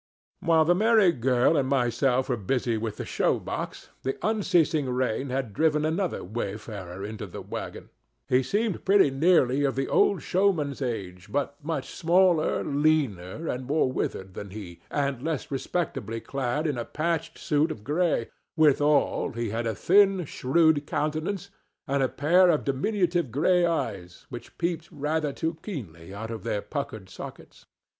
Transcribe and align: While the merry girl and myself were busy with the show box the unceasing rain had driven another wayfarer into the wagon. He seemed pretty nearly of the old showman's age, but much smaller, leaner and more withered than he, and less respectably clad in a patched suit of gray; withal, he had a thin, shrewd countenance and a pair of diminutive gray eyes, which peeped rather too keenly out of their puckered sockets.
While 0.39 0.65
the 0.65 0.73
merry 0.73 1.11
girl 1.11 1.55
and 1.55 1.69
myself 1.69 2.27
were 2.27 2.35
busy 2.35 2.75
with 2.75 2.97
the 2.97 3.05
show 3.05 3.37
box 3.37 3.89
the 4.01 4.17
unceasing 4.25 4.89
rain 4.89 5.29
had 5.29 5.53
driven 5.53 5.85
another 5.85 6.23
wayfarer 6.23 7.05
into 7.05 7.27
the 7.27 7.39
wagon. 7.43 7.91
He 8.27 8.41
seemed 8.41 8.83
pretty 8.83 9.11
nearly 9.11 9.63
of 9.63 9.75
the 9.75 9.87
old 9.87 10.23
showman's 10.23 10.81
age, 10.81 11.31
but 11.31 11.55
much 11.63 11.87
smaller, 11.91 12.63
leaner 12.63 13.47
and 13.47 13.67
more 13.67 13.91
withered 13.91 14.33
than 14.33 14.49
he, 14.49 14.81
and 14.89 15.21
less 15.21 15.51
respectably 15.51 16.19
clad 16.19 16.65
in 16.65 16.79
a 16.79 16.85
patched 16.85 17.37
suit 17.37 17.69
of 17.69 17.83
gray; 17.83 18.29
withal, 18.57 19.33
he 19.33 19.49
had 19.51 19.67
a 19.67 19.75
thin, 19.75 20.25
shrewd 20.25 20.87
countenance 20.87 21.51
and 21.87 22.01
a 22.01 22.09
pair 22.09 22.49
of 22.49 22.63
diminutive 22.63 23.29
gray 23.31 23.67
eyes, 23.67 24.25
which 24.29 24.57
peeped 24.57 24.89
rather 24.91 25.31
too 25.31 25.57
keenly 25.61 26.11
out 26.11 26.31
of 26.31 26.43
their 26.43 26.63
puckered 26.63 27.07
sockets. 27.07 27.67